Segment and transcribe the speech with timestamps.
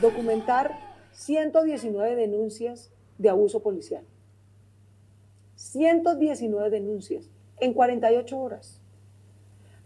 [0.00, 0.78] documentar
[1.12, 4.04] 119 denuncias de abuso policial.
[5.56, 8.80] 119 denuncias en 48 horas.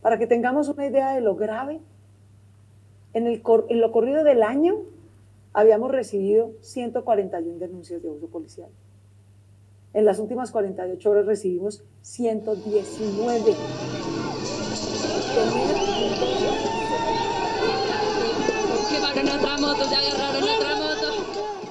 [0.00, 1.80] Para que tengamos una idea de lo grave,
[3.12, 4.82] en, en lo corrido del año
[5.52, 8.70] habíamos recibido 141 denuncias de abuso policial.
[9.94, 13.54] En las últimas 48 horas recibimos 119.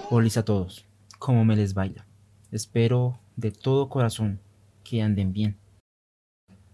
[0.10, 0.86] Hola a todos,
[1.20, 2.08] ¿cómo me les baila?
[2.50, 4.40] Espero de todo corazón
[4.86, 5.58] que anden bien.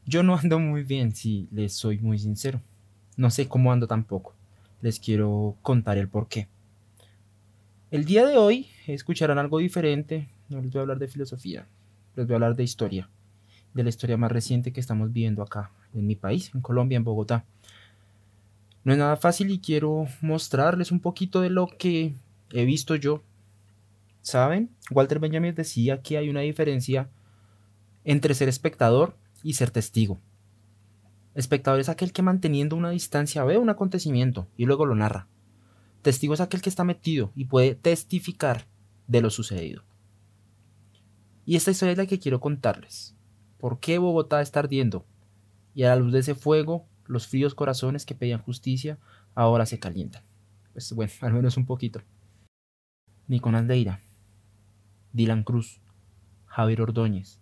[0.06, 2.62] Yo no ando muy bien, si les soy muy sincero.
[3.18, 4.36] No sé cómo ando tampoco.
[4.82, 6.48] Les quiero contar el por qué.
[7.90, 10.30] El día de hoy escucharán algo diferente.
[10.50, 11.68] No les voy a hablar de filosofía,
[12.16, 13.10] les voy a hablar de historia.
[13.74, 17.04] De la historia más reciente que estamos viviendo acá, en mi país, en Colombia, en
[17.04, 17.46] Bogotá.
[18.84, 22.16] No es nada fácil y quiero mostrarles un poquito de lo que
[22.52, 23.24] he visto yo
[24.22, 24.70] ¿Saben?
[24.92, 27.10] Walter Benjamin decía que hay una diferencia
[28.04, 30.20] entre ser espectador y ser testigo.
[31.36, 35.28] Espectador es aquel que manteniendo una distancia ve un acontecimiento y luego lo narra.
[36.02, 38.68] Testigo es aquel que está metido y puede testificar
[39.08, 39.84] de lo sucedido.
[41.50, 43.16] Y esta historia es la que quiero contarles.
[43.58, 45.08] ¿Por qué Bogotá está ardiendo?
[45.74, 49.00] Y a la luz de ese fuego, los fríos corazones que pedían justicia
[49.34, 50.22] ahora se calientan.
[50.74, 52.04] Pues bueno, al menos un poquito.
[53.28, 54.00] Nicolás Deira,
[55.12, 55.82] Dylan Cruz,
[56.46, 57.42] Javier Ordóñez,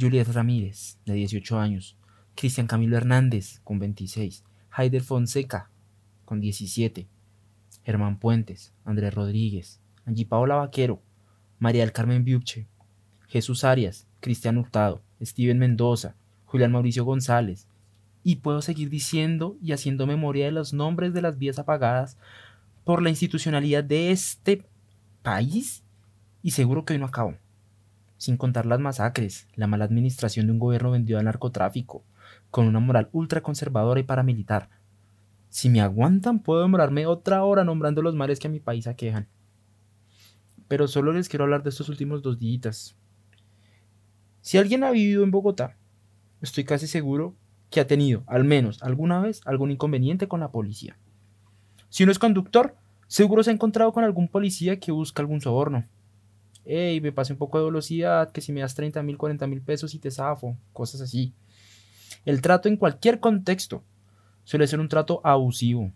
[0.00, 1.98] Juliet Ramírez, de 18 años,
[2.34, 5.70] Cristian Camilo Hernández, con 26, Haider Fonseca,
[6.24, 7.06] con 17,
[7.84, 11.02] Germán Puentes, Andrés Rodríguez, Angie Paola Vaquero,
[11.58, 12.66] María del Carmen Biuche,
[13.32, 17.66] Jesús Arias, Cristian Hurtado, Steven Mendoza, Julián Mauricio González,
[18.22, 22.18] y puedo seguir diciendo y haciendo memoria de los nombres de las vías apagadas
[22.84, 24.66] por la institucionalidad de este
[25.22, 25.82] país
[26.42, 27.38] y seguro que hoy no acabo.
[28.18, 32.04] Sin contar las masacres, la mala administración de un gobierno vendido al narcotráfico,
[32.50, 34.68] con una moral ultraconservadora y paramilitar.
[35.48, 39.26] Si me aguantan, puedo demorarme otra hora nombrando los males que a mi país aquejan.
[40.68, 42.94] Pero solo les quiero hablar de estos últimos dos días.
[44.42, 45.76] Si alguien ha vivido en Bogotá,
[46.40, 47.36] estoy casi seguro
[47.70, 50.98] que ha tenido, al menos alguna vez, algún inconveniente con la policía.
[51.88, 52.76] Si uno es conductor,
[53.06, 55.86] seguro se ha encontrado con algún policía que busca algún soborno,
[56.64, 59.62] hey, me pasé un poco de velocidad, que si me das 30 mil, 40 mil
[59.62, 61.32] pesos y te zafo, cosas así.
[62.24, 63.84] El trato en cualquier contexto
[64.42, 65.92] suele ser un trato abusivo,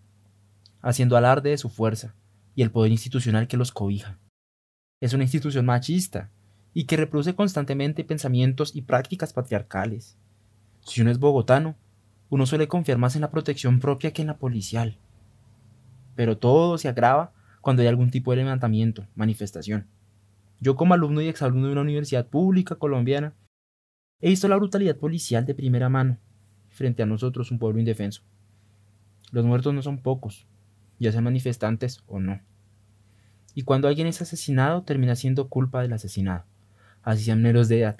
[0.83, 2.15] haciendo alarde de su fuerza
[2.55, 4.21] y el poder institucional que los cobija.
[5.01, 6.31] Es una institución machista
[6.79, 10.19] y que reproduce constantemente pensamientos y prácticas patriarcales.
[10.81, 11.75] Si uno es bogotano,
[12.29, 14.99] uno suele confiar más en la protección propia que en la policial.
[16.17, 17.33] Pero todo se agrava
[17.63, 19.87] cuando hay algún tipo de levantamiento, manifestación.
[20.61, 23.33] Yo como alumno y exalumno de una universidad pública colombiana,
[24.21, 26.19] he visto la brutalidad policial de primera mano
[26.69, 28.21] frente a nosotros, un pueblo indefenso.
[29.33, 30.47] Los muertos no son pocos,
[30.99, 32.39] ya sean manifestantes o no.
[33.55, 36.45] Y cuando alguien es asesinado, termina siendo culpa del asesinado,
[37.07, 37.97] así sean menos de edad,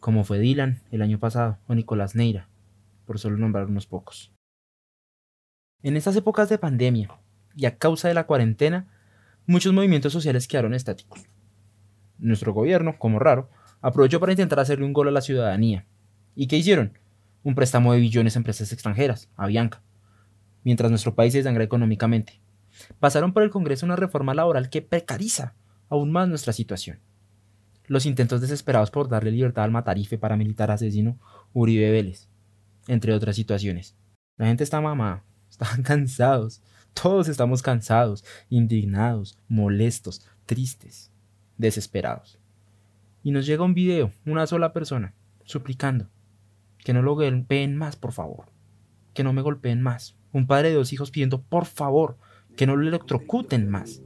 [0.00, 2.50] como fue Dylan el año pasado o Nicolás Neira,
[3.06, 4.30] por solo nombrar unos pocos.
[5.82, 7.08] En estas épocas de pandemia
[7.56, 8.88] y a causa de la cuarentena,
[9.46, 11.26] muchos movimientos sociales quedaron estáticos
[12.22, 15.86] nuestro gobierno, como raro, aprovechó para intentar hacerle un gol a la ciudadanía.
[16.34, 16.98] ¿Y qué hicieron?
[17.42, 19.82] Un préstamo de billones a empresas extranjeras, a Bianca,
[20.62, 22.40] mientras nuestro país se desangra económicamente.
[23.00, 25.54] Pasaron por el Congreso una reforma laboral que precariza
[25.88, 27.00] aún más nuestra situación.
[27.86, 31.18] Los intentos desesperados por darle libertad al matarife paramilitar asesino
[31.52, 32.28] Uribe Vélez,
[32.86, 33.96] entre otras situaciones.
[34.36, 36.62] La gente está mamada, están cansados,
[36.94, 41.10] todos estamos cansados, indignados, molestos, tristes
[41.58, 42.38] desesperados.
[43.22, 45.14] Y nos llega un video, una sola persona,
[45.44, 46.08] suplicando
[46.78, 48.46] que no lo golpeen más, por favor,
[49.14, 50.16] que no me golpeen más.
[50.32, 52.18] Un padre de dos hijos pidiendo, por favor,
[52.56, 54.02] que no lo electrocuten más,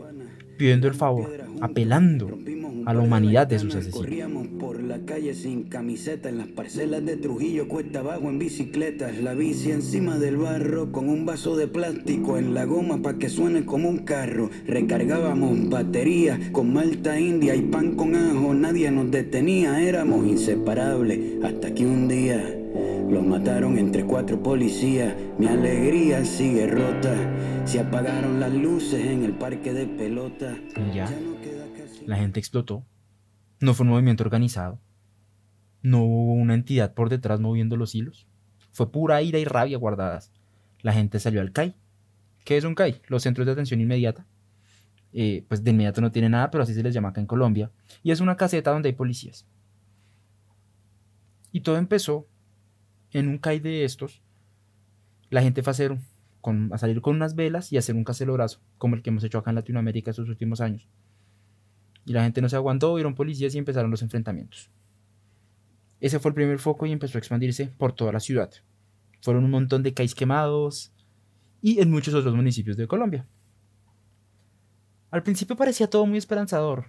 [0.57, 1.31] pidiendo el favor,
[1.61, 2.39] apelando
[2.87, 3.99] a la humanidad de sus asesinos.
[3.99, 9.19] Corríamos por la calle sin camiseta, en las parcelas de Trujillo, cuesta abajo en bicicletas,
[9.19, 13.29] la bici encima del barro, con un vaso de plástico en la goma para que
[13.29, 14.51] suene como un carro.
[14.67, 21.75] Recargábamos baterías con malta india y pan con ajo, nadie nos detenía, éramos inseparables, hasta
[21.75, 22.56] que un día...
[23.09, 27.15] Los mataron entre cuatro policías, mi alegría sigue rota.
[27.65, 30.57] Se apagaron las luces en el parque de pelota.
[30.93, 31.09] Ya
[32.07, 32.85] la gente explotó
[33.61, 34.81] No fue un movimiento organizado.
[35.83, 38.27] No hubo una entidad por detrás moviendo los hilos.
[38.73, 40.33] Fue pura ira y rabia guardadas.
[40.83, 41.75] La gente salió al CAI.
[42.45, 43.01] ¿Qué es un CAI?
[43.09, 44.27] Los Centros de Atención Inmediata.
[45.13, 47.71] Eh, pues de inmediato no tiene nada, pero así se les llama acá en Colombia.
[48.03, 49.47] Y es una caseta donde hay policías.
[51.53, 52.29] Y todo empezó
[53.13, 54.23] en un CAI de estos.
[55.31, 55.99] La gente fue a,
[56.41, 59.51] con, salir con unas velas y hacer un cacelorazo, como el que hemos hecho acá
[59.51, 60.89] en Latinoamérica estos últimos años.
[62.05, 64.71] Y la gente no se aguantó, vieron policías y empezaron los enfrentamientos.
[66.01, 68.51] Ese fue el primer foco y empezó a expandirse por toda la ciudad.
[69.23, 70.93] Fueron un montón de CAIs quemados
[71.61, 73.27] y en muchos otros municipios de Colombia.
[75.11, 76.87] Al principio parecía todo muy esperanzador.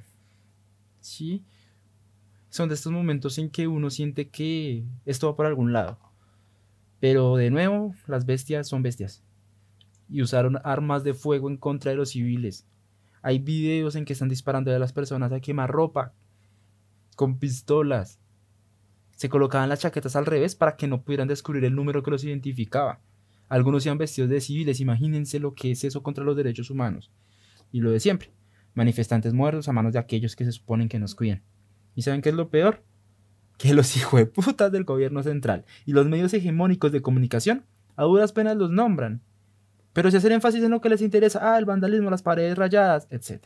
[0.99, 1.45] Sí.
[2.49, 5.97] Son de estos momentos en que uno siente que esto va por algún lado.
[6.99, 9.23] Pero de nuevo, las bestias son bestias.
[10.09, 12.65] Y usaron armas de fuego en contra de los civiles.
[13.21, 16.13] Hay videos en que están disparando a las personas a quemar ropa
[17.15, 18.19] con pistolas.
[19.15, 22.23] Se colocaban las chaquetas al revés para que no pudieran descubrir el número que los
[22.23, 23.01] identificaba.
[23.49, 27.11] Algunos iban vestidos de civiles, imagínense lo que es eso contra los derechos humanos.
[27.71, 28.31] Y lo de siempre,
[28.73, 31.41] manifestantes muertos a manos de aquellos que se suponen que nos cuidan.
[31.95, 32.83] ¿Y saben qué es lo peor?
[33.57, 33.93] Que los
[34.33, 37.65] putas del gobierno central y los medios hegemónicos de comunicación
[37.95, 39.21] a duras penas los nombran.
[39.93, 43.07] Pero si hacen énfasis en lo que les interesa, ah, el vandalismo, las paredes rayadas,
[43.09, 43.43] etc.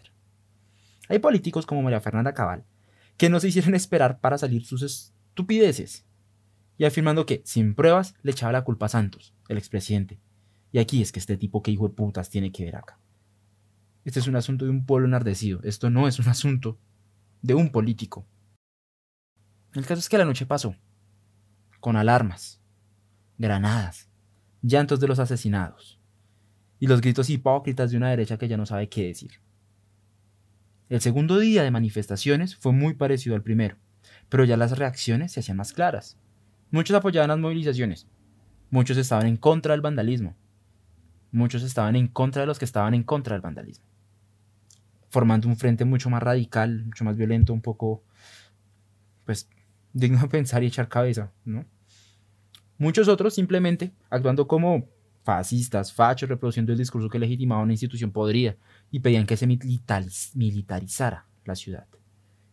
[1.07, 2.65] Hay políticos como María Fernanda Cabal
[3.21, 6.05] que no se hicieron esperar para salir sus estupideces
[6.79, 10.19] y afirmando que, sin pruebas, le echaba la culpa a Santos, el expresidente.
[10.71, 12.97] Y aquí es que este tipo que hijo de putas tiene que ver acá.
[14.05, 15.59] Este es un asunto de un pueblo enardecido.
[15.63, 16.79] Esto no es un asunto
[17.43, 18.25] de un político.
[19.73, 20.75] El caso es que la noche pasó.
[21.79, 22.61] Con alarmas,
[23.37, 24.09] granadas,
[24.61, 25.99] llantos de los asesinados
[26.79, 29.41] y los gritos hipócritas de una derecha que ya no sabe qué decir.
[30.89, 33.77] El segundo día de manifestaciones fue muy parecido al primero,
[34.29, 36.17] pero ya las reacciones se hacían más claras.
[36.69, 38.07] Muchos apoyaban las movilizaciones,
[38.69, 40.35] muchos estaban en contra del vandalismo,
[41.31, 43.91] muchos estaban en contra de los que estaban en contra del vandalismo
[45.11, 48.01] formando un frente mucho más radical, mucho más violento, un poco,
[49.25, 49.49] pues,
[49.93, 51.65] digno de pensar y echar cabeza, ¿no?
[52.77, 54.87] Muchos otros simplemente actuando como
[55.23, 58.55] fascistas, fachos, reproduciendo el discurso que legitimaba una institución podrida
[58.89, 61.87] y pedían que se militarizara la ciudad.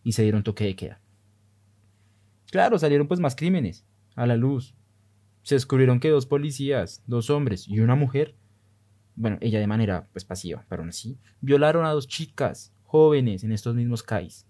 [0.03, 1.01] Y se dieron toque de queda.
[2.51, 3.85] Claro, salieron pues más crímenes
[4.15, 4.75] a la luz.
[5.41, 8.35] Se descubrieron que dos policías, dos hombres y una mujer
[9.19, 13.51] bueno, ella de manera pues pasiva, pero aún así, violaron a dos chicas jóvenes en
[13.51, 14.47] estos mismos CAIs.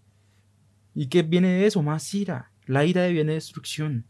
[0.93, 1.81] ¿Y qué viene de eso?
[1.81, 2.51] Más ira.
[2.69, 4.05] La ira de viene destrucción.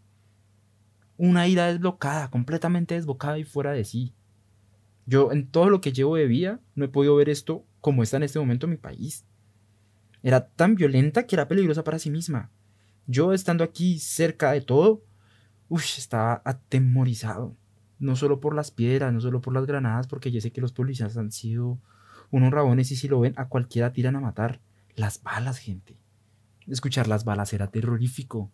[1.15, 4.13] Una ira desblocada, completamente desbocada y fuera de sí.
[5.05, 8.17] Yo en todo lo que llevo de vida no he podido ver esto como está
[8.17, 9.23] en este momento en mi país.
[10.23, 12.51] Era tan violenta que era peligrosa para sí misma.
[13.07, 15.05] Yo estando aquí cerca de todo,
[15.69, 17.55] uff, estaba atemorizado
[17.97, 20.73] no solo por las piedras, no solo por las granadas, porque yo sé que los
[20.73, 21.79] policías han sido
[22.29, 24.59] unos rabones y si lo ven a cualquiera tiran a matar.
[24.95, 25.98] Las balas, gente.
[26.69, 28.51] Escuchar las balas era terrorífico.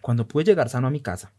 [0.00, 1.34] Cuando pude llegar sano a mi casa,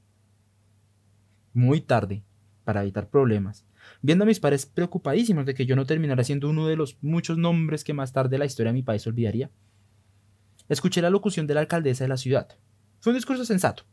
[1.53, 2.23] muy tarde,
[2.63, 3.65] para evitar problemas,
[4.01, 7.37] viendo a mis padres preocupadísimos de que yo no terminara siendo uno de los muchos
[7.37, 9.49] nombres que más tarde la historia de mi país olvidaría,
[10.69, 12.49] escuché la locución de la alcaldesa de la ciudad.
[12.99, 13.83] Fue un discurso sensato,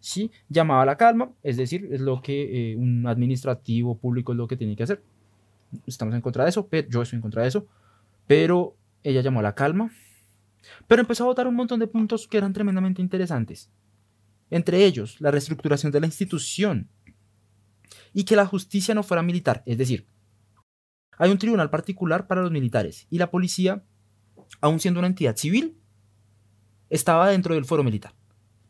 [0.00, 4.38] sí llamaba a la calma, es decir, es lo que eh, un administrativo público es
[4.38, 5.02] lo que tiene que hacer.
[5.86, 7.66] Estamos en contra de eso, pero yo estoy en contra de eso,
[8.26, 9.92] pero ella llamó a la calma,
[10.86, 13.70] pero empezó a votar un montón de puntos que eran tremendamente interesantes.
[14.50, 16.90] Entre ellos, la reestructuración de la institución
[18.12, 20.06] y que la justicia no fuera militar, es decir,
[21.18, 23.84] hay un tribunal particular para los militares y la policía,
[24.60, 25.78] aun siendo una entidad civil,
[26.90, 28.14] estaba dentro del foro militar.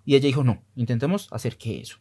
[0.04, 1.98] Y ella dijo, no, intentemos hacer que eso.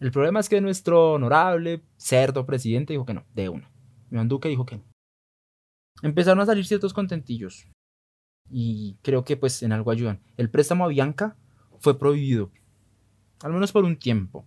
[0.00, 3.70] El problema es que nuestro honorable, cerdo presidente dijo que no, de una.
[4.10, 4.84] Iván Duque dijo que no.
[6.02, 7.68] Empezaron a salir ciertos contentillos.
[8.50, 10.20] Y creo que pues en algo ayudan.
[10.36, 11.36] El préstamo a Bianca
[11.80, 12.50] fue prohibido.
[13.42, 14.44] Al menos por un tiempo.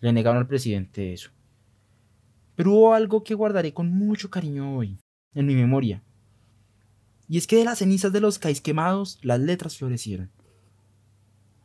[0.00, 1.30] Le negaron al presidente eso.
[2.54, 4.98] Pero hubo algo que guardaré con mucho cariño hoy,
[5.34, 6.02] en mi memoria.
[7.28, 10.30] Y es que de las cenizas de los cais quemados, las letras florecieron.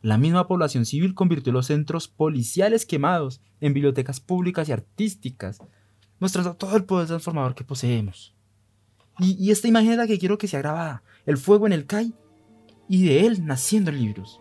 [0.00, 5.58] La misma población civil convirtió los centros policiales quemados en bibliotecas públicas y artísticas,
[6.20, 8.34] mostrando todo el poder transformador que poseemos.
[9.18, 12.14] Y, esta imagen es la que quiero que sea grabada, el fuego en el CAI
[12.88, 14.40] y de él naciendo libros.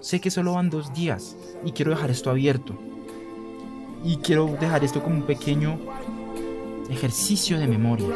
[0.00, 2.76] Sé que solo van dos días y quiero dejar esto abierto.
[4.04, 5.78] Y quiero dejar esto como un pequeño
[6.90, 8.08] ejercicio de memoria.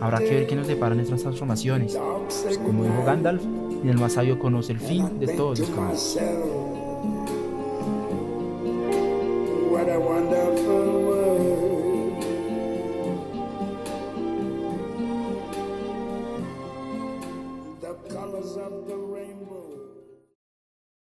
[0.00, 1.98] Habrá que ver qué nos deparan estas transformaciones.
[2.42, 6.18] Pues como dijo Gandalf, ni el más sabio conoce el fin de todos los caminos.